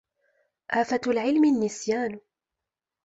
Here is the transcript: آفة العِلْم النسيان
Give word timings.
آفة 0.71 0.99
العِلْم 1.07 1.45
النسيان 1.45 2.19